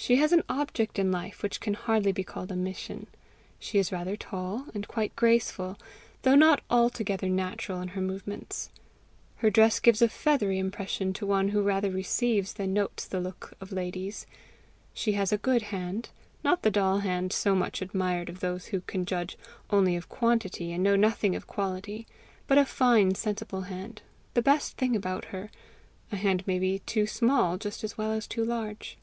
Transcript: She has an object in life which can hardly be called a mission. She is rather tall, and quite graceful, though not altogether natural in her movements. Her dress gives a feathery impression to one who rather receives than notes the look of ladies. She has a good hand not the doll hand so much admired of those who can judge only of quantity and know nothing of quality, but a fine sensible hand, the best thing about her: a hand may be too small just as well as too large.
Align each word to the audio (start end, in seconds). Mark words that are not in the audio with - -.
She 0.00 0.16
has 0.16 0.32
an 0.32 0.42
object 0.48 0.98
in 0.98 1.12
life 1.12 1.42
which 1.42 1.60
can 1.60 1.74
hardly 1.74 2.10
be 2.10 2.24
called 2.24 2.50
a 2.50 2.56
mission. 2.56 3.06
She 3.58 3.78
is 3.78 3.92
rather 3.92 4.16
tall, 4.16 4.64
and 4.74 4.88
quite 4.88 5.14
graceful, 5.14 5.76
though 6.22 6.34
not 6.34 6.62
altogether 6.70 7.28
natural 7.28 7.82
in 7.82 7.88
her 7.88 8.00
movements. 8.00 8.70
Her 9.36 9.50
dress 9.50 9.78
gives 9.78 10.00
a 10.00 10.08
feathery 10.08 10.58
impression 10.58 11.12
to 11.12 11.26
one 11.26 11.48
who 11.50 11.60
rather 11.60 11.90
receives 11.90 12.54
than 12.54 12.72
notes 12.72 13.04
the 13.04 13.20
look 13.20 13.52
of 13.60 13.72
ladies. 13.72 14.26
She 14.94 15.12
has 15.12 15.32
a 15.34 15.38
good 15.38 15.64
hand 15.64 16.08
not 16.42 16.62
the 16.62 16.70
doll 16.70 17.00
hand 17.00 17.30
so 17.30 17.54
much 17.54 17.82
admired 17.82 18.30
of 18.30 18.40
those 18.40 18.68
who 18.68 18.80
can 18.80 19.04
judge 19.04 19.36
only 19.68 19.96
of 19.96 20.08
quantity 20.08 20.72
and 20.72 20.82
know 20.82 20.96
nothing 20.96 21.36
of 21.36 21.46
quality, 21.46 22.06
but 22.46 22.56
a 22.56 22.64
fine 22.64 23.14
sensible 23.16 23.64
hand, 23.68 24.00
the 24.32 24.40
best 24.40 24.78
thing 24.78 24.96
about 24.96 25.26
her: 25.26 25.50
a 26.10 26.16
hand 26.16 26.42
may 26.46 26.58
be 26.58 26.78
too 26.80 27.06
small 27.06 27.58
just 27.58 27.84
as 27.84 27.98
well 27.98 28.12
as 28.12 28.26
too 28.26 28.42
large. 28.46 28.96